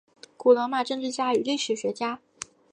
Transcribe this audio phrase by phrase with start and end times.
[0.35, 2.19] 古罗马政治家与历史学家。